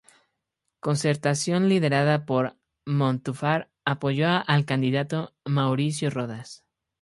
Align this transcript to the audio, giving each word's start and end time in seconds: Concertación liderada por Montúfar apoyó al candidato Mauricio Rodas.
Concertación 0.79 1.69
liderada 1.69 2.25
por 2.25 2.57
Montúfar 2.87 3.69
apoyó 3.85 4.29
al 4.47 4.65
candidato 4.65 5.35
Mauricio 5.45 6.09
Rodas. 6.09 6.65